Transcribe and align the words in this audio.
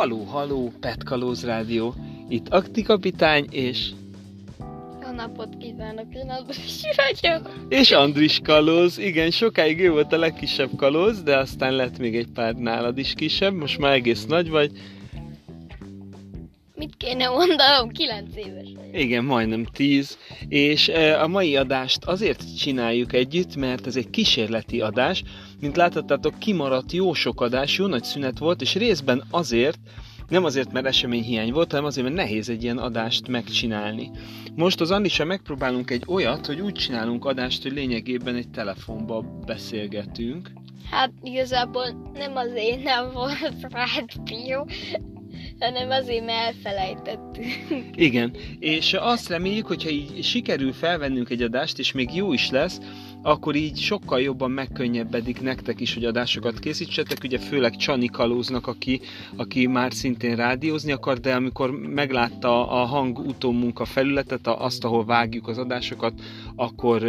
Haló, 0.00 0.24
haló, 0.24 0.72
Petkalóz 0.80 1.44
Rádió. 1.44 1.94
Itt 2.28 2.48
Akti 2.48 2.82
kapitány 2.82 3.46
és... 3.50 3.90
Jó 5.02 5.10
napot 5.16 5.56
kívánok, 5.58 6.14
én 6.14 6.30
Andris 6.30 6.82
vagyok. 6.96 7.50
És 7.68 7.90
Andris 7.90 8.40
kalóz. 8.42 8.98
Igen, 8.98 9.30
sokáig 9.30 9.80
ő 9.80 9.90
volt 9.90 10.12
a 10.12 10.18
legkisebb 10.18 10.70
kalóz, 10.76 11.22
de 11.22 11.36
aztán 11.36 11.72
lett 11.72 11.98
még 11.98 12.16
egy 12.16 12.28
pár 12.34 12.54
nálad 12.54 12.98
is 12.98 13.14
kisebb. 13.14 13.54
Most 13.54 13.78
már 13.78 13.92
egész 13.92 14.26
nagy 14.26 14.50
vagy. 14.50 14.70
Mit 16.80 16.96
kéne 16.96 17.28
mondanom? 17.28 17.88
9 17.88 18.36
éves 18.36 18.68
vagyok. 18.74 19.00
Igen, 19.00 19.24
majdnem 19.24 19.64
10. 19.64 20.18
És 20.48 20.88
e, 20.88 21.22
a 21.22 21.28
mai 21.28 21.56
adást 21.56 22.04
azért 22.04 22.58
csináljuk 22.58 23.12
együtt, 23.12 23.56
mert 23.56 23.86
ez 23.86 23.96
egy 23.96 24.10
kísérleti 24.10 24.80
adás. 24.80 25.22
Mint 25.60 25.76
láthattátok, 25.76 26.38
kimaradt 26.38 26.92
jó 26.92 27.12
sok 27.12 27.40
adás, 27.40 27.78
jó 27.78 27.86
nagy 27.86 28.04
szünet 28.04 28.38
volt, 28.38 28.60
és 28.60 28.74
részben 28.74 29.24
azért, 29.30 29.78
nem 30.28 30.44
azért, 30.44 30.72
mert 30.72 30.86
eseményhiány 30.86 31.52
volt, 31.52 31.70
hanem 31.70 31.86
azért, 31.86 32.06
mert 32.06 32.18
nehéz 32.18 32.48
egy 32.48 32.62
ilyen 32.62 32.78
adást 32.78 33.28
megcsinálni. 33.28 34.10
Most 34.54 34.80
az 34.80 34.90
Andisa 34.90 35.24
megpróbálunk 35.24 35.90
egy 35.90 36.04
olyat, 36.06 36.46
hogy 36.46 36.60
úgy 36.60 36.74
csinálunk 36.74 37.24
adást, 37.24 37.62
hogy 37.62 37.72
lényegében 37.72 38.34
egy 38.34 38.50
telefonba 38.50 39.20
beszélgetünk. 39.46 40.50
Hát 40.90 41.12
igazából 41.22 42.10
nem 42.12 42.36
azért 42.36 42.82
nem 42.82 43.12
volt 43.12 43.66
rádió, 43.68 44.68
hanem 45.60 45.90
azért, 45.90 46.24
mert 46.24 46.54
elfelejtettük. 46.54 47.44
Igen, 47.94 48.36
és 48.58 48.92
azt 48.92 49.28
reméljük, 49.28 49.66
hogyha 49.66 49.88
így 49.88 50.24
sikerül 50.24 50.72
felvennünk 50.72 51.30
egy 51.30 51.42
adást, 51.42 51.78
és 51.78 51.92
még 51.92 52.14
jó 52.14 52.32
is 52.32 52.50
lesz, 52.50 52.80
akkor 53.22 53.54
így 53.54 53.78
sokkal 53.78 54.20
jobban 54.20 54.50
megkönnyebbedik 54.50 55.40
nektek 55.40 55.80
is, 55.80 55.94
hogy 55.94 56.04
adásokat 56.04 56.58
készítsetek, 56.58 57.18
ugye 57.24 57.38
főleg 57.38 57.76
Csani 57.76 58.06
Kalóznak, 58.06 58.66
aki, 58.66 59.00
aki 59.36 59.66
már 59.66 59.92
szintén 59.92 60.36
rádiózni 60.36 60.92
akar, 60.92 61.18
de 61.18 61.34
amikor 61.34 61.70
meglátta 61.70 62.68
a 62.70 62.84
hang 62.84 63.18
utómunka 63.18 63.84
felületet, 63.84 64.46
azt, 64.46 64.84
ahol 64.84 65.04
vágjuk 65.04 65.48
az 65.48 65.58
adásokat, 65.58 66.12
akkor 66.56 67.02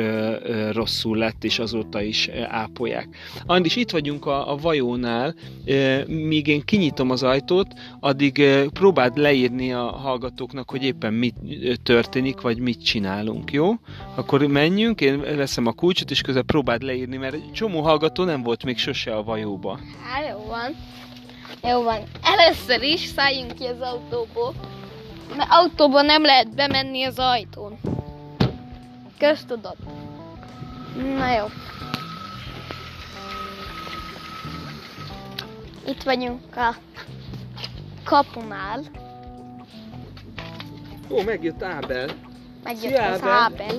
rosszul 0.72 1.18
lett, 1.18 1.44
és 1.44 1.60
azóta 1.60 2.02
is 2.02 2.30
ápolják. 2.48 3.08
Andis, 3.46 3.76
itt 3.76 3.92
vagyunk 3.92 4.26
a, 4.26 4.52
a 4.52 4.56
vajónál, 4.56 5.36
ö, 5.66 6.00
míg 6.08 6.48
én 6.48 6.62
kinyitom 6.66 7.10
az 7.10 7.24
ajtót, 7.24 7.68
addig 8.00 8.38
ö, 8.38 8.66
próbáld 8.74 9.18
leírni 9.18 9.74
a 9.74 9.84
hallgatóknak, 9.84 10.70
hogy 10.70 10.84
éppen 10.84 11.14
mit 11.14 11.36
ö, 11.64 11.74
történik, 11.84 12.42
vagy 12.42 12.60
mit 12.60 12.84
csinálunk, 12.84 13.52
jó? 13.52 13.74
Akkor 14.16 14.48
menjünk, 14.48 15.02
én 15.02 15.20
veszem 15.20 15.66
a 15.66 15.72
kulcsot, 15.72 16.01
és 16.10 16.22
közben 16.22 16.46
próbáld 16.46 16.82
leírni, 16.82 17.18
mert 17.18 17.34
egy 17.34 17.52
csomó 17.52 17.82
hallgató 17.82 18.24
nem 18.24 18.44
volt 18.44 18.64
még 18.64 18.78
sose 18.78 19.16
a 19.16 19.24
vajóba. 19.24 19.80
Hát 20.04 20.28
jó 20.30 20.46
van. 20.46 20.76
Jó 21.64 21.84
van. 21.84 22.02
Először 22.24 22.82
is 22.82 23.00
szálljunk 23.06 23.54
ki 23.54 23.66
az 23.66 23.82
autóból. 23.82 24.54
Mert 25.38 25.50
autóban 25.52 26.06
nem 26.06 26.24
lehet 26.24 26.56
bemenni 26.56 27.04
az 27.04 27.20
ajtón. 27.20 27.80
Köztudott. 29.18 29.80
Na 30.96 31.34
jó. 31.34 31.46
Itt 35.88 36.04
vagyunk 36.04 36.56
a 36.56 36.76
kapunál. 38.04 38.84
Ó, 41.10 41.22
megjött 41.22 41.64
Ábel. 41.64 42.10
Megjött 42.64 42.94
Szia, 42.94 43.12
az 43.12 43.22
Ábel. 43.22 43.32
Ábel. 43.32 43.76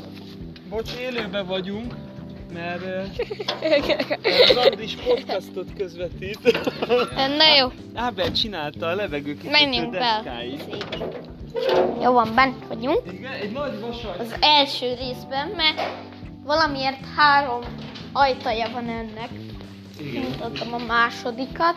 Bocs, 0.69 0.93
élőben 1.01 1.47
vagyunk, 1.47 1.95
mert 2.53 2.83
az 4.51 4.57
Andis 4.57 4.95
podcastot 4.95 5.73
közvetít. 5.77 6.39
Na 7.17 7.57
jó, 7.59 7.69
Ábel 7.95 8.33
csinálta 8.33 8.87
a 8.87 8.95
levegőkikötő 8.95 9.51
menjünk 9.51 9.91
be. 9.91 10.23
Jó 12.03 12.13
van, 12.13 12.35
bent 12.35 12.67
vagyunk. 12.69 13.13
Igen, 13.13 13.33
egy 13.33 13.53
nagy 13.53 13.81
vasas. 13.81 14.19
Az 14.19 14.35
első 14.41 14.95
részben, 14.95 15.49
mert 15.49 15.81
valamiért 16.45 17.05
három 17.17 17.61
ajtaja 18.13 18.69
van 18.73 18.89
ennek. 18.89 19.29
Igen. 19.99 20.23
Mutatom 20.23 20.75
a 20.75 20.79
másodikat. 20.87 21.75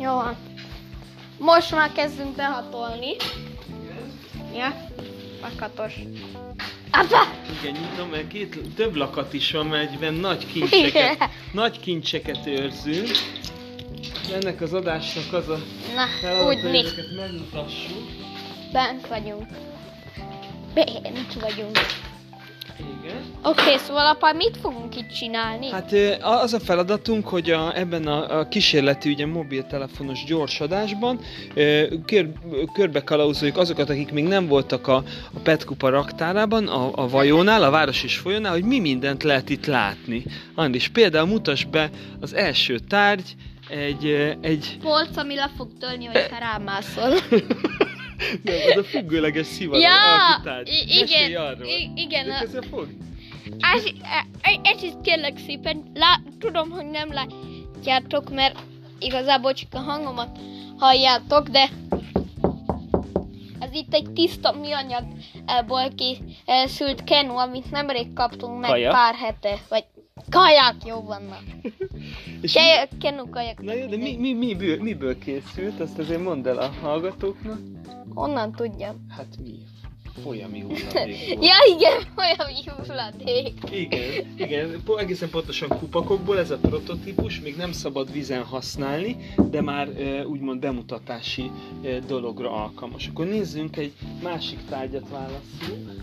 Jó 0.00 0.14
van. 0.14 0.36
Most 1.38 1.70
már 1.70 1.92
kezdünk 1.92 2.36
behatolni. 2.36 3.16
Ja, 4.54 4.74
pakatos. 5.40 5.94
Apa! 6.96 7.26
Igen, 7.60 7.72
nyitom, 7.80 8.08
mert 8.08 8.28
két, 8.28 8.58
több 8.76 8.94
lakat 8.94 9.32
is 9.32 9.50
van, 9.50 9.66
mert 9.66 9.90
egyben 9.90 10.14
nagy 10.14 10.46
kincseket, 10.46 11.30
nagy 11.52 11.80
kincseket 11.80 12.46
őrzünk. 12.46 13.08
Ennek 14.32 14.60
az 14.60 14.72
adásnak 14.72 15.32
az 15.32 15.48
a 15.48 15.58
Na, 15.94 16.06
feladat, 16.20 16.46
úgy 16.46 16.60
hogy 16.60 16.74
ezeket 16.74 17.14
megmutassuk. 17.16 18.08
Bent 18.72 19.06
vagyunk. 19.06 19.46
Bent 20.74 21.34
vagyunk. 21.40 21.78
Igen. 22.78 23.16
Oké, 23.42 23.60
okay, 23.60 23.76
szóval 23.78 24.06
apa, 24.06 24.32
mit 24.32 24.56
fogunk 24.56 24.96
itt 24.96 25.08
csinálni? 25.08 25.70
Hát 25.70 25.92
az 26.20 26.52
a 26.52 26.60
feladatunk, 26.60 27.28
hogy 27.28 27.50
a, 27.50 27.78
ebben 27.78 28.06
a, 28.06 28.38
a 28.38 28.48
kísérleti 28.48 29.10
ugye 29.10 29.26
mobiltelefonos 29.26 30.24
gyors 30.24 30.60
adásban 30.60 31.20
ö, 31.54 31.84
kör, 32.06 32.28
körbe 32.72 33.04
kalauzoljuk 33.04 33.56
azokat, 33.56 33.90
akik 33.90 34.12
még 34.12 34.24
nem 34.24 34.46
voltak 34.46 34.86
a, 34.86 34.96
a 35.34 35.38
Petkupa 35.42 35.88
raktárában, 35.88 36.68
a, 36.68 36.90
a 36.94 37.08
vajónál, 37.08 37.62
a 37.62 37.70
város 37.70 38.04
és 38.04 38.16
folyónál, 38.16 38.52
hogy 38.52 38.64
mi 38.64 38.78
mindent 38.78 39.22
lehet 39.22 39.50
itt 39.50 39.66
látni. 39.66 40.24
Andis, 40.54 40.88
például 40.88 41.26
mutas 41.26 41.64
be 41.64 41.90
az 42.20 42.34
első 42.34 42.78
tárgy, 42.78 43.34
egy, 43.68 44.36
egy 44.40 44.78
Polc, 44.82 45.16
ami 45.16 45.34
le 45.34 45.50
fog 45.56 45.68
tölni, 45.78 46.04
hogyha 46.04 46.38
rámászol. 46.38 47.12
nem, 48.42 48.54
az 48.70 48.76
a 48.76 48.84
függőleges 48.84 49.46
szivar 49.46 49.80
Ja, 49.80 49.90
igen, 50.76 51.40
arról. 51.42 51.66
i- 51.68 51.90
igen, 51.94 52.26
De 52.26 52.34
a- 52.34 52.40
közben 52.40 52.62
fog? 52.70 52.88
Ez, 53.74 53.84
e- 54.42 54.60
ez 54.62 54.82
is 54.82 54.90
kérlek 55.02 55.38
szépen, 55.46 55.82
lá, 55.94 56.20
tudom, 56.38 56.70
hogy 56.70 56.84
nem 56.86 57.08
látjátok, 57.12 58.30
mert 58.30 58.58
igazából 58.98 59.52
csak 59.52 59.68
a 59.74 59.78
hangomat 59.78 60.38
halljátok, 60.78 61.48
de 61.48 61.68
ez 63.60 63.72
itt 63.72 63.94
egy 63.94 64.10
tiszta 64.14 64.52
műanyagból 64.52 65.92
készült 65.96 67.04
kenu, 67.04 67.36
amit 67.36 67.70
nemrég 67.70 68.12
kaptunk 68.12 68.60
meg 68.60 68.70
Kajak? 68.70 68.92
pár 68.92 69.14
hete, 69.14 69.58
vagy 69.68 69.84
kajak, 70.30 70.74
jó 70.86 71.00
vannak. 71.02 71.42
Kenu 73.00 73.28
kajak. 73.30 73.62
Na 73.62 73.72
jó, 73.74 73.86
de 73.86 73.96
mi, 73.96 74.16
mi, 74.16 74.32
miből, 74.32 74.82
miből 74.82 75.18
készült? 75.18 75.80
Azt 75.80 75.98
azért 75.98 76.22
mondd 76.22 76.48
el 76.48 76.58
a 76.58 76.70
hallgatóknak. 76.82 77.58
Honnan 78.14 78.52
tudjam? 78.52 79.06
Hát 79.08 79.26
mi? 79.44 79.54
Folyami 80.22 80.60
hulladék. 80.60 81.38
Ja 81.48 81.54
igen, 81.76 82.12
olyan 82.16 82.76
hulladék. 82.86 83.52
Igen, 83.70 84.34
igen, 84.36 84.82
egészen 84.98 85.30
pontosan 85.30 85.68
kupakokból 85.68 86.38
ez 86.38 86.50
a 86.50 86.56
prototípus, 86.56 87.40
még 87.40 87.56
nem 87.56 87.72
szabad 87.72 88.12
vízen 88.12 88.42
használni, 88.42 89.16
de 89.50 89.60
már 89.62 89.88
úgymond 90.26 90.60
bemutatási 90.60 91.50
dologra 92.06 92.50
alkalmas. 92.50 93.06
Akkor 93.08 93.26
nézzünk 93.26 93.76
egy 93.76 93.92
másik 94.22 94.58
tárgyat 94.68 95.08
válaszunk. 95.08 96.02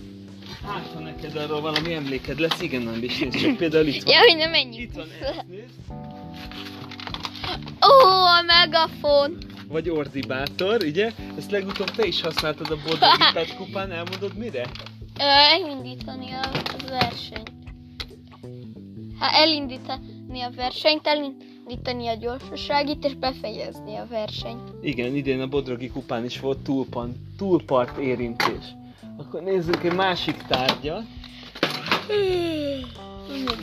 Hát, 0.66 0.88
ha 0.94 1.00
neked 1.00 1.36
arról 1.36 1.62
valami 1.62 1.94
emléked 1.94 2.40
lesz, 2.40 2.62
igen, 2.62 2.82
nem 2.82 3.04
is 3.04 3.20
nézd, 3.20 3.36
csak 3.38 3.58
például 3.58 3.86
itt 3.88 4.04
van. 4.04 4.14
Ja, 4.14 4.20
hogy 4.20 4.38
nem 4.38 4.50
menjünk. 4.50 4.90
Itt 4.90 4.96
van. 4.96 5.08
Ó, 7.82 8.10
a 8.16 8.42
megafon. 8.46 9.38
Vagy 9.72 9.90
ordibátor, 9.90 10.84
ugye? 10.84 11.12
Ezt 11.38 11.52
legutóbb 11.52 11.90
te 11.90 12.06
is 12.06 12.22
használtad 12.22 12.72
a 12.72 12.78
Pet 13.34 13.56
kupán, 13.56 13.92
elmondod 13.92 14.38
mire? 14.38 14.68
Ö, 15.20 15.24
elindítani 15.24 16.32
a, 16.32 16.50
a 16.54 16.90
versenyt. 16.90 17.52
Hát 19.20 19.34
elindítani 19.34 20.42
a 20.42 20.52
versenyt, 20.56 21.08
elindítani 21.08 22.08
a 22.08 22.16
gyorsaságit, 22.16 23.06
és 23.06 23.16
befejezni 23.16 23.96
a 23.96 24.08
versenyt. 24.10 24.70
Igen, 24.82 25.16
idén 25.16 25.42
a 25.42 25.48
Bodrogi 25.48 25.90
kupán 25.90 26.26
is 26.26 26.40
volt 26.40 26.60
túlpan, 26.60 27.16
túlpart 27.38 27.98
érintés. 27.98 28.66
Akkor 29.18 29.42
nézzük 29.42 29.84
egy 29.84 29.94
másik 29.94 30.38
tárgyat. 30.48 31.04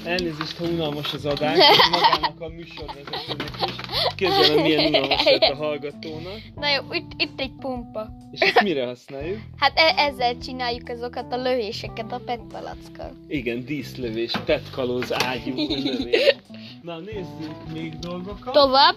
Elnézést, 0.04 0.56
ha 0.56 0.64
unalmas 0.64 1.12
az 1.12 1.24
adás, 1.24 1.58
magának 1.90 2.40
a 2.40 2.48
műsorvezetőnek 2.48 3.50
is. 3.66 3.74
Képzelem, 4.16 4.62
milyen 4.62 4.84
unalmas 4.86 5.24
lett 5.24 5.50
a 5.52 5.54
hallgatónak. 5.56 6.38
Na 6.54 6.68
jó, 6.68 6.82
itt, 6.92 7.10
itt 7.16 7.40
egy 7.40 7.52
pumpa. 7.60 8.08
És 8.30 8.40
ezt 8.40 8.62
mire 8.62 8.86
használjuk? 8.86 9.38
Hát 9.56 9.72
e- 9.74 9.94
ezzel 9.96 10.38
csináljuk 10.38 10.88
azokat 10.88 11.32
a 11.32 11.36
lövéseket 11.36 12.12
a 12.12 12.20
petpalackkal. 12.24 13.12
Igen, 13.28 13.64
díszlövés, 13.64 14.32
petkalóz, 14.44 15.12
ágyú 15.12 15.54
lövés. 15.84 16.34
Na, 16.82 16.98
nézzünk 16.98 17.72
még 17.72 17.98
dolgokat. 17.98 18.52
Tovább. 18.52 18.96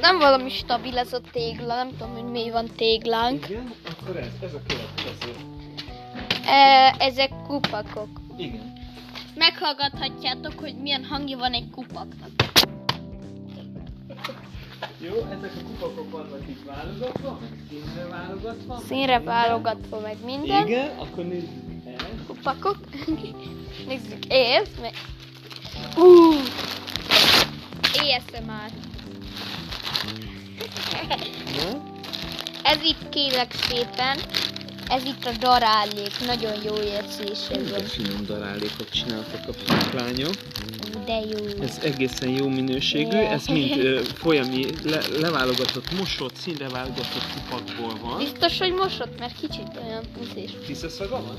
Nem 0.00 0.18
valami 0.18 0.50
stabil 0.50 0.98
ez 0.98 1.12
a 1.12 1.20
tégla, 1.32 1.74
nem 1.74 1.88
tudom, 1.90 2.12
hogy 2.12 2.30
mi 2.30 2.50
van 2.50 2.66
téglánk. 2.76 3.48
Igen, 3.48 3.72
akkor 3.90 4.16
ez, 4.16 4.30
ez 4.42 4.54
a 4.54 4.60
következő. 4.66 5.32
E, 6.46 6.94
ezek 6.98 7.30
kupakok. 7.46 8.08
Igen. 8.36 8.72
Meghallgathatjátok, 9.34 10.58
hogy 10.58 10.74
milyen 10.74 11.04
hangja 11.04 11.38
van 11.38 11.52
egy 11.52 11.70
kupaknak. 11.70 12.30
Jó, 14.98 15.14
ezek 15.14 15.52
a 15.56 15.66
kupakok 15.66 16.10
vannak 16.10 16.48
itt 16.48 16.64
válogatva, 16.64 17.38
meg 17.40 17.50
színre 17.68 18.06
válogatva. 18.06 18.78
Színre 18.86 19.20
válogatva 19.20 20.00
meg 20.00 20.16
minden. 20.24 20.66
Igen, 20.66 20.98
akkor 20.98 21.24
nézzük 21.24 21.86
ezt. 21.86 22.26
Kupakok. 22.26 22.78
Nézzük 23.88 24.24
ezt, 24.28 24.80
meg... 24.80 24.92
Uh! 25.96 26.36
ASMR. 27.92 28.70
Ez 32.62 32.82
itt 32.82 33.08
kérlek 33.08 33.52
szépen, 33.52 34.18
ez 34.92 35.04
itt 35.04 35.24
a 35.24 35.30
darálék, 35.38 36.12
nagyon 36.26 36.52
jó 36.64 36.74
érzése 36.74 37.54
van. 37.70 37.84
Finom 37.84 38.26
darálékot 38.26 38.90
csináltak 38.90 39.40
a 39.48 39.96
lányok. 39.96 40.34
De 41.04 41.20
jó. 41.20 41.62
Ez 41.62 41.78
egészen 41.82 42.28
jó 42.28 42.48
minőségű, 42.48 43.16
ez 43.16 43.46
mind 43.46 43.76
ö, 43.76 44.00
folyami 44.14 44.64
le, 44.84 45.00
leválogatott, 45.20 45.98
mosott, 45.98 46.34
színre 46.34 46.68
válogatott 46.68 47.26
kupakból 47.34 47.98
van. 48.02 48.18
Biztos, 48.18 48.58
hogy 48.58 48.72
mosott, 48.72 49.18
mert 49.18 49.34
kicsit 49.40 49.68
olyan 49.84 50.02
ízés. 50.22 50.50
Tisztaszaga 50.66 51.22
van? 51.22 51.38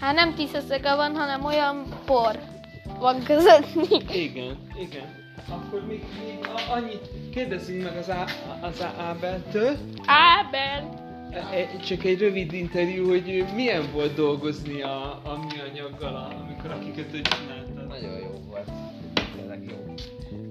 Hát 0.00 0.14
nem 0.14 0.34
tisztaszaga 0.34 0.96
van, 0.96 1.14
hanem 1.16 1.44
olyan 1.44 1.84
por 2.04 2.38
van 2.98 3.22
közöttük. 3.22 4.14
Igen, 4.14 4.58
igen. 4.80 5.18
Akkor 5.48 5.86
még, 5.86 6.04
még 6.24 6.38
annyit 6.70 7.10
kérdezzünk 7.34 7.82
meg 7.82 7.96
az, 7.96 8.10
Á, 8.10 8.24
az 8.60 8.84
Ábeltől. 8.98 9.76
Ábel! 10.06 11.08
E- 11.32 11.56
e- 11.56 11.76
Csak 11.80 12.04
egy 12.04 12.18
rövid 12.18 12.52
interjú, 12.52 13.08
hogy 13.08 13.44
milyen 13.54 13.92
volt 13.92 14.14
dolgozni 14.14 14.82
a, 14.82 15.20
a 15.24 15.38
műanyaggal, 15.52 16.14
amikor 16.14 16.70
a 16.70 16.78
kikötőt 16.78 17.28
csináltad. 17.28 17.86
Nagyon 17.86 18.18
jó 18.18 18.44
volt. 18.48 18.70
Tényleg 19.36 19.64
jó. 19.64 19.94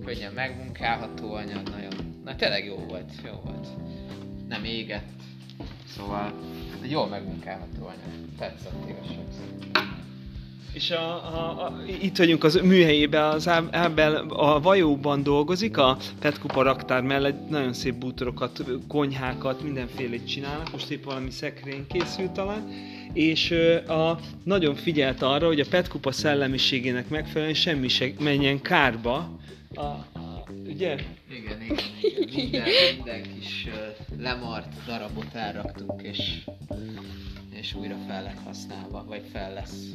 Könnyen 0.06 0.34
megmunkálható 0.34 1.34
anyag, 1.34 1.70
nagyon... 1.70 2.22
Na 2.24 2.36
tényleg 2.36 2.66
jó 2.66 2.76
volt, 2.76 3.12
jó 3.26 3.32
volt. 3.44 3.68
Nem 4.48 4.64
égett. 4.64 5.08
Szóval 5.88 6.34
jól 6.88 7.08
megmunkálható 7.08 7.86
anyag. 7.86 8.26
Tetszett 8.38 8.90
igazság 8.90 9.26
szerint. 9.32 9.89
És 10.80 10.92
a, 10.92 11.12
a, 11.12 11.66
a, 11.66 11.84
itt 12.02 12.18
vagyunk 12.18 12.44
az 12.44 12.60
műhelyében, 12.64 13.24
az 13.24 13.48
Ábel 13.72 14.16
a 14.30 14.60
vajóban 14.60 15.24
dolgozik, 15.24 15.78
a 15.78 15.98
Petkupa 16.20 16.62
raktár 16.62 17.02
mellett 17.02 17.50
nagyon 17.50 17.74
szép 17.74 17.94
bútorokat, 17.96 18.64
konyhákat, 18.88 19.64
mindenfélét 19.64 20.28
csinálnak, 20.28 20.72
most 20.72 20.90
épp 20.90 21.04
valami 21.04 21.32
szekrény 21.32 21.88
készült 21.88 22.32
talán, 22.32 22.72
és 23.14 23.52
a, 23.88 24.20
nagyon 24.44 24.76
figyelt 24.76 25.22
arra, 25.22 25.48
hogy 25.48 25.60
a 25.60 25.66
Petkupa 25.70 26.12
szellemiségének 26.12 27.10
megfelelően 27.10 27.56
semmi 27.56 27.88
se 27.88 28.12
menjen 28.20 28.62
kárba, 28.62 29.40
a, 29.76 29.82
ugye? 30.68 30.96
Igen, 31.30 31.62
igen, 31.62 31.62
igen. 31.62 32.24
Minden, 32.36 32.64
minden 32.96 33.22
kis 33.36 33.68
lemart 34.20 34.86
darabot 34.86 35.34
elraktunk, 35.34 36.02
és, 36.02 36.44
és 37.60 37.74
újra 37.74 37.96
fel 38.08 38.24
lett 38.24 38.40
használva, 38.46 39.06
vagy 39.08 39.22
fel 39.32 39.54
lesz. 39.54 39.90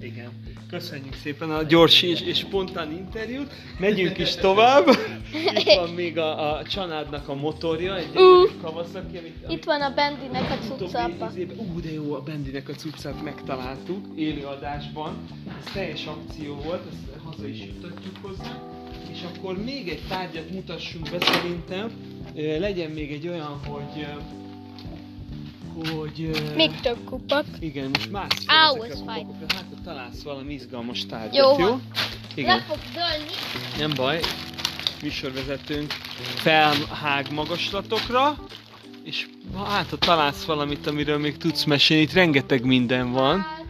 Igen. 0.00 0.30
Köszönjük 0.70 1.14
szépen 1.14 1.50
a 1.50 1.62
gyors 1.62 2.02
és, 2.02 2.20
és 2.20 2.38
spontán 2.38 2.92
interjút. 2.92 3.52
Megyünk 3.78 4.18
is 4.18 4.34
tovább. 4.34 4.86
Itt 5.58 5.74
van 5.74 5.90
még 5.90 6.18
a, 6.18 6.56
a 6.56 6.62
családnak 6.62 7.28
a 7.28 7.34
motorja, 7.34 7.96
egy 7.96 8.16
Ú. 8.16 8.60
Kawasaki, 8.60 9.16
amit 9.16 9.34
Itt 9.48 9.64
van 9.64 9.80
a 9.80 9.94
Bendinek 9.94 10.50
a 10.50 10.64
cuccapa. 10.64 11.30
Ú, 11.56 11.80
de 11.80 11.92
jó, 11.92 12.14
a 12.14 12.20
Bendinek 12.20 12.68
a 12.68 12.72
cuccát 12.72 13.22
megtaláltuk 13.22 14.06
élőadásban. 14.16 15.16
Ez 15.64 15.72
teljes 15.72 16.06
akció 16.06 16.54
volt, 16.54 16.82
ezt 16.92 17.24
haza 17.24 17.46
is 17.48 17.58
jutatjuk 17.58 18.16
hozzá. 18.22 18.62
És 19.12 19.22
akkor 19.34 19.64
még 19.64 19.88
egy 19.88 20.02
tárgyat 20.08 20.50
mutassunk 20.50 21.10
be 21.10 21.18
szerintem. 21.20 21.90
Legyen 22.34 22.90
még 22.90 23.12
egy 23.12 23.28
olyan, 23.28 23.60
hogy... 23.66 24.06
hogy... 25.74 26.30
Még 26.56 26.80
több 26.80 26.98
kupak. 27.04 27.44
igen, 27.60 27.88
most 27.92 28.10
más 28.10 28.28
Áú, 28.46 28.82
ez 28.82 29.00
a 29.00 29.04
fáj. 29.06 29.26
Hát, 29.48 29.64
ha 29.74 29.80
találsz 29.84 30.22
valami 30.22 30.52
izgalmas 30.52 31.06
tárgyat, 31.06 31.34
Jó 31.58 31.66
jó? 31.66 31.80
Igen, 32.34 32.56
Le 32.56 32.62
fog 32.62 32.78
dőlni. 32.92 33.30
nem 33.78 33.90
baj. 33.96 34.20
Műsorvezetőnk 35.02 35.92
felhág 36.34 37.32
magaslatokra, 37.32 38.36
és 39.04 39.26
hát, 39.66 39.88
ha 39.90 39.96
találsz 39.96 40.44
valamit, 40.44 40.86
amiről 40.86 41.18
még 41.18 41.36
tudsz 41.36 41.64
mesélni, 41.64 42.02
itt 42.02 42.12
rengeteg 42.12 42.64
minden 42.64 43.12
van. 43.12 43.40
Hát, 43.40 43.62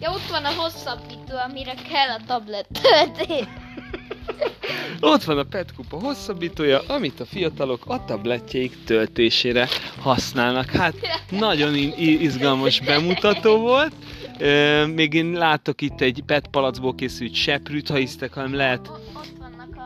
Ja, 0.00 0.10
ott 0.10 0.26
van 0.30 0.44
a 0.44 0.52
hosszabbító, 0.56 1.36
amire 1.48 1.74
kell 1.74 2.08
a 2.08 2.20
tablet 2.26 2.66
töltés. 2.82 3.44
Ott 5.00 5.24
van 5.24 5.38
a 5.38 5.42
petkupa 5.42 6.00
hosszabbítója, 6.00 6.80
amit 6.86 7.20
a 7.20 7.24
fiatalok 7.24 7.82
a 7.86 8.04
tabletjeik 8.04 8.84
töltésére 8.84 9.68
használnak. 10.00 10.70
Hát 10.70 10.94
nagyon 11.30 11.74
izgalmas 11.96 12.80
bemutató 12.80 13.58
volt. 13.58 13.92
Ö, 14.38 14.86
még 14.86 15.14
én 15.14 15.32
látok 15.32 15.80
itt 15.80 16.00
egy 16.00 16.22
PET 16.26 16.46
palacból 16.48 16.94
készült 16.94 17.34
seprűt, 17.34 17.88
ha 17.88 17.94
hisztek, 17.96 18.32
hanem 18.32 18.54
lehet 18.54 18.88
Ott 18.88 19.28
vannak 19.38 19.76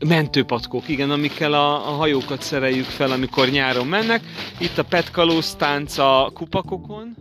a 0.00 0.04
mentőpatkók. 0.06 0.88
igen, 0.88 1.10
amikkel 1.10 1.52
a, 1.52 1.88
a 1.88 1.92
hajókat 1.92 2.42
szereljük 2.42 2.84
fel, 2.84 3.10
amikor 3.10 3.48
nyáron 3.48 3.86
mennek. 3.86 4.20
Itt 4.58 4.78
a 4.78 4.84
PET 4.84 5.10
kalóz 5.10 5.54
tánc 5.54 5.98
a 5.98 6.30
kupakokon. 6.34 7.14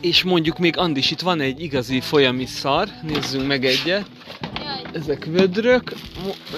És 0.00 0.22
mondjuk 0.22 0.58
még 0.58 0.76
Andis, 0.76 1.10
itt 1.10 1.20
van 1.20 1.40
egy 1.40 1.60
igazi 1.60 2.00
folyami 2.00 2.46
szar, 2.46 2.88
nézzünk 3.02 3.46
meg 3.46 3.64
egyet. 3.64 4.06
Ezek 4.92 5.24
vödrök, 5.24 5.92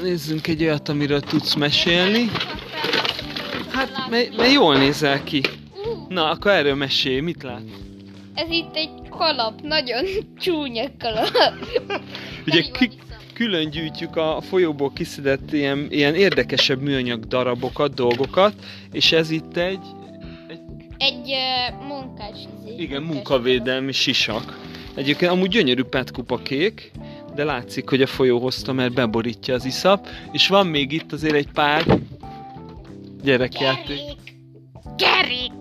nézzünk 0.03 0.47
egy 0.47 0.63
olyat, 0.63 0.89
amiről 0.89 1.21
tudsz 1.21 1.55
mesélni. 1.55 2.31
Hát, 3.73 4.09
mert 4.11 4.37
mert 4.37 4.53
jól 4.53 4.77
nézel 4.77 5.23
ki. 5.25 5.41
Na, 6.09 6.31
akkor 6.31 6.51
erről 6.51 6.75
mesélj, 6.75 7.21
mit 7.21 7.43
lát? 7.43 7.63
ez 8.41 8.51
itt 8.51 8.75
egy 8.77 8.91
kalap, 9.11 9.61
nagyon 9.63 10.05
csúnya 10.43 10.85
kalap. 10.99 11.31
Ugye 12.47 12.63
ki, 12.79 12.91
külön 13.33 13.71
gyűjtjük 13.71 14.17
a 14.17 14.41
folyóból 14.41 14.93
kiszedett 14.93 15.53
ilyen, 15.53 15.87
ilyen 15.91 16.15
érdekesebb 16.15 16.81
műanyag 16.81 17.27
darabokat, 17.27 17.95
dolgokat, 17.95 18.55
és 18.93 19.13
ez 19.13 19.31
itt 19.31 19.57
egy, 19.57 19.85
egy 21.01 21.31
ö, 21.31 21.85
munkás 21.87 22.37
izé. 22.63 22.83
igen, 22.83 23.03
munkás 23.03 23.15
munkavédelmi 23.15 23.93
sisak. 23.93 24.59
Egyébként 24.95 25.31
amúgy 25.31 25.49
gyönyörű 25.49 25.83
petkupa 25.83 26.37
kék, 26.37 26.91
de 27.35 27.45
látszik, 27.45 27.89
hogy 27.89 28.03
a 28.03 28.07
folyó 28.07 28.39
hozta, 28.39 28.73
mert 28.73 28.93
beborítja 28.93 29.55
az 29.55 29.65
iszap, 29.65 30.09
és 30.33 30.49
van 30.49 30.67
még 30.67 30.93
itt 30.93 31.13
azért 31.13 31.35
egy 31.35 31.49
pár 31.53 31.85
gyerekjáték. 33.23 33.87
Kerék. 33.87 34.19
Kerék. 34.97 35.53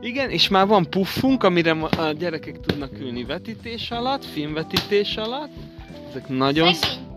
Igen, 0.00 0.30
és 0.30 0.48
már 0.48 0.66
van 0.66 0.90
puffunk, 0.90 1.42
amire 1.42 1.70
a 1.70 2.12
gyerekek 2.12 2.60
tudnak 2.60 2.98
ülni 3.00 3.24
vetítés 3.24 3.90
alatt, 3.90 4.24
filmvetítés 4.24 5.16
alatt. 5.16 5.52
Ezek 6.10 6.28
nagyon, 6.28 6.74
Szegény. 6.74 7.07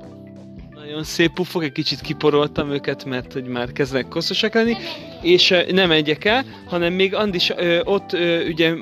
Nagyon 0.91 1.05
szép 1.05 1.33
puffok, 1.33 1.63
egy 1.63 1.71
kicsit 1.71 2.01
kiporoltam 2.01 2.71
őket, 2.71 3.05
mert 3.05 3.33
hogy 3.33 3.45
már 3.45 3.71
kezdenek 3.71 4.07
koszosak 4.07 4.53
lenni. 4.53 4.75
És 5.21 5.53
nem 5.71 5.91
egyek 5.91 6.25
el, 6.25 6.45
hanem 6.65 6.93
még 6.93 7.15
Andis 7.15 7.51
ott 7.83 8.13
ugye 8.47 8.73
m- 8.73 8.79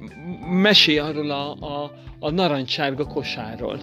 m- 0.00 0.50
mesélj 0.50 0.98
arról 0.98 1.30
a, 1.30 1.52
a, 1.52 1.92
a 2.18 2.30
narancssárga 2.30 3.06
kosárról. 3.06 3.78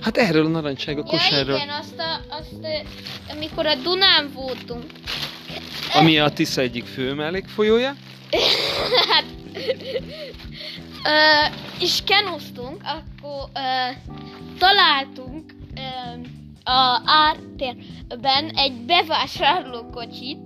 Hát 0.00 0.16
erről 0.16 0.44
a 0.44 0.48
narancssárga 0.48 1.00
Ja 1.00 1.06
kosárról, 1.06 1.56
igen, 1.56 1.68
azt, 1.68 1.98
a, 1.98 2.34
azt 2.34 2.66
amikor 3.34 3.66
a 3.66 3.74
Dunán 3.74 4.30
voltunk, 4.34 4.84
ami 5.94 6.18
a 6.18 6.28
Tisza 6.28 6.60
egyik 6.60 6.84
fő 6.84 7.14
mellékfolyója. 7.14 7.94
hát, 9.10 9.24
ö, 11.04 11.54
és 11.80 11.98
kenoztunk, 12.06 12.82
akkor 12.82 13.48
ö, 13.54 14.10
találtunk 14.58 15.54
ö, 15.76 16.36
a 16.68 17.02
ártérben 17.04 18.50
egy 18.54 18.72
bevásárlókocsit, 18.72 20.38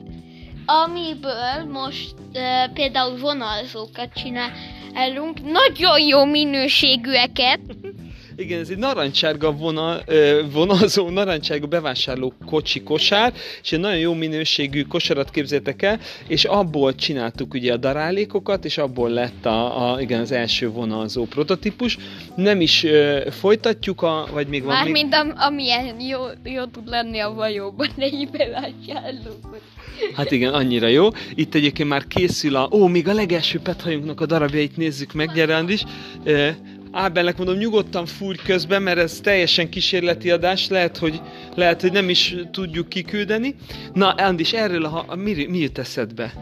amiből 0.66 1.64
most 1.72 2.14
ö, 2.32 2.72
például 2.74 3.18
vonalzókat 3.18 4.12
csinálunk, 4.14 5.42
nagyon 5.42 6.00
jó 6.00 6.24
minőségűeket, 6.24 7.60
Igen, 8.42 8.60
ez 8.60 8.68
egy 8.68 8.78
narancssárga 8.78 9.52
vonal, 9.52 10.04
vonalzó, 10.52 11.08
narancssárga 11.20 11.66
bevásárló 11.66 12.32
kocsi 12.46 12.82
kosár, 12.82 13.32
és 13.62 13.72
egy 13.72 13.80
nagyon 13.80 13.98
jó 13.98 14.14
minőségű 14.14 14.82
kosarat 14.82 15.30
képzeltek 15.30 15.82
el, 15.82 16.00
és 16.26 16.44
abból 16.44 16.94
csináltuk 16.94 17.54
ugye 17.54 17.72
a 17.72 17.76
darálékokat, 17.76 18.64
és 18.64 18.78
abból 18.78 19.10
lett 19.10 19.46
a, 19.46 19.92
a 19.92 20.00
igen, 20.00 20.20
az 20.20 20.32
első 20.32 20.70
vonalzó 20.70 21.24
prototípus. 21.24 21.98
Nem 22.34 22.60
is 22.60 22.84
ö, 22.84 23.20
folytatjuk, 23.30 24.02
a, 24.02 24.28
vagy 24.32 24.46
még 24.46 24.62
van 24.62 24.82
még... 24.82 24.92
mármint 24.92 25.14
am, 25.14 25.32
amilyen 25.36 26.00
jó, 26.00 26.20
jó 26.44 26.64
tud 26.64 26.88
lenni 26.88 27.18
a 27.18 27.32
vajóban 27.34 27.88
egy 27.96 28.28
bevásárlókocsi. 28.32 29.70
Hát 30.14 30.30
igen, 30.30 30.52
annyira 30.52 30.86
jó. 30.86 31.08
Itt 31.34 31.54
egyébként 31.54 31.88
már 31.88 32.06
készül 32.06 32.56
a... 32.56 32.68
Ó, 32.72 32.86
még 32.86 33.08
a 33.08 33.12
legelső 33.12 33.58
pethajunknak 33.58 34.20
a 34.20 34.26
darabjait 34.26 34.76
nézzük 34.76 35.12
meg, 35.12 35.32
gyere 35.32 35.56
Andis. 35.56 35.84
Ö, 36.24 36.48
Ábelnek 36.92 37.36
mondom, 37.36 37.56
nyugodtan 37.56 38.06
fúrj 38.06 38.38
közben, 38.44 38.82
mert 38.82 38.98
ez 38.98 39.20
teljesen 39.22 39.68
kísérleti 39.68 40.30
adás, 40.30 40.68
lehet, 40.68 40.96
hogy, 40.96 41.20
lehet, 41.54 41.80
hogy 41.80 41.92
nem 41.92 42.08
is 42.08 42.36
tudjuk 42.50 42.88
kiküldeni. 42.88 43.54
Na, 43.92 44.10
Andis, 44.10 44.52
erről 44.52 44.84
a, 44.84 45.04
a 45.06 45.14
mi, 45.14 45.46
mi 45.46 45.58
jut 45.58 45.78
eszedbe? 45.78 46.32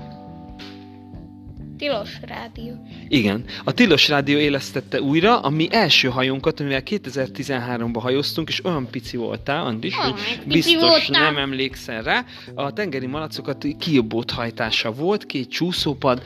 Tilos 1.81 2.11
rádió. 2.23 2.87
Igen, 3.09 3.45
a 3.65 3.73
Tilos 3.73 4.09
Rádió 4.09 4.39
élesztette 4.39 5.01
újra 5.01 5.41
a 5.41 5.49
mi 5.49 5.69
első 5.71 6.09
hajónkat, 6.09 6.61
amivel 6.61 6.83
2013-ban 6.85 7.99
hajóztunk, 8.01 8.49
és 8.49 8.65
olyan 8.65 8.89
pici 8.91 9.17
voltál, 9.17 9.65
Andis, 9.67 9.95
Ah, 9.95 10.05
hogy 10.05 10.41
biztos 10.47 10.81
voltam. 10.81 11.23
nem 11.23 11.37
emlékszel 11.37 12.03
rá. 12.03 12.25
A 12.55 12.73
tengeri 12.73 13.07
malacokat 13.07 13.67
kiobót 13.79 14.31
hajtása 14.31 14.93
volt, 14.93 15.27
két 15.27 15.51
csúszópad, 15.51 16.23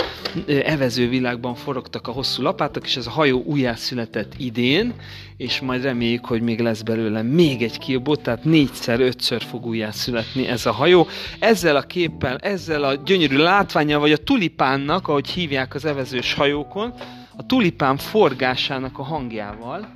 ö, 0.47 0.59
evező 0.65 1.09
világban 1.09 1.55
forogtak 1.55 2.09
a 2.09 2.13
hosszú 2.13 2.43
lapátok, 2.43 2.85
és 2.87 2.97
ez 2.97 3.07
a 3.07 3.11
hajó 3.11 3.43
újjászületett 3.43 4.33
idén, 4.39 4.93
és 5.37 5.61
majd 5.61 5.83
reméljük, 5.83 6.25
hogy 6.25 6.41
még 6.43 6.61
lesz 6.61 6.83
belőle 6.83 7.23
még 7.23 7.63
egy 7.63 7.79
kiobót, 7.79 8.21
tehát 8.21 8.45
négyszer, 8.45 9.01
ötször 9.01 9.43
fog 9.43 9.67
újjászületni 9.67 10.47
ez 10.47 10.67
a 10.67 10.73
hajó. 10.73 11.07
Ezzel 11.39 11.77
a 11.77 11.83
képpel, 11.83 12.37
ezzel 12.37 12.85
a 12.85 12.95
gyönyörű 12.95 13.37
látványal, 13.37 14.01
vagy 14.01 14.13
a 14.13 14.17
tulipánnak, 14.17 15.09
ahogy 15.09 15.31
hívják 15.45 15.75
az 15.75 15.85
evezős 15.85 16.35
hajókon, 16.35 16.95
a 17.37 17.47
tulipán 17.47 17.97
forgásának 17.97 18.99
a 18.99 19.03
hangjával 19.03 19.89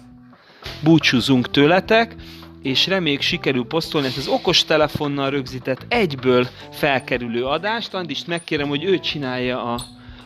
búcsúzunk 0.83 1.51
tőletek, 1.51 2.15
és 2.63 2.87
reméljük 2.87 3.21
sikerül 3.21 3.65
posztolni 3.65 4.07
ezt 4.07 4.17
az 4.17 4.27
okos 4.27 4.65
telefonnal 4.65 5.31
rögzített 5.31 5.87
egyből 5.89 6.49
felkerülő 6.73 7.45
adást. 7.45 7.95
Andist 7.95 8.27
megkérem, 8.27 8.69
hogy 8.69 8.85
ő 8.85 8.99
csinálja 8.99 9.75
a, 9.75 9.81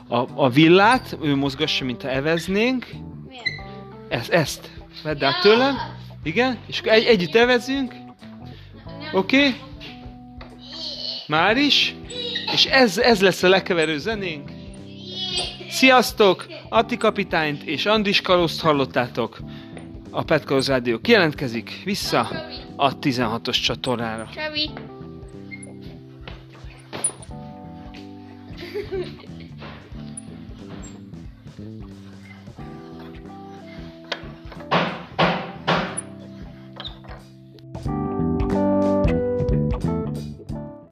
a, 0.09 0.29
a 0.35 0.51
villát, 0.51 1.17
ő 1.23 1.35
mozgassa, 1.37 1.85
mint 1.85 2.03
ha 2.03 2.09
eveznénk. 2.09 2.87
Miért? 3.29 3.47
Ezt, 4.09 4.31
ezt. 4.31 4.71
Vedd 5.03 5.25
át 5.25 5.41
tőlem. 5.41 5.77
Igen, 6.23 6.59
és 6.67 6.79
akkor 6.79 6.93
egy, 6.93 7.05
együtt 7.05 7.35
evezünk. 7.35 7.95
Oké? 9.13 9.37
Okay? 9.37 9.55
Már 11.27 11.57
is. 11.57 11.95
És 12.53 12.65
ez, 12.65 12.99
ez 12.99 13.21
lesz 13.21 13.43
a 13.43 13.49
lekeverő 13.49 13.99
zenénk. 13.99 14.61
Sziasztok! 15.73 16.47
Atti 16.69 16.97
kapitányt 16.97 17.63
és 17.63 17.87
Andris 17.87 18.21
Kaloszt 18.21 18.61
hallottátok. 18.61 19.39
A 20.11 20.23
Petkaroz 20.23 20.69
Rádió 20.69 20.99
kijelentkezik 20.99 21.81
vissza 21.85 22.29
a 22.77 22.99
16-os 22.99 23.61
csatornára. 23.61 24.29
Csavi. 24.35 24.71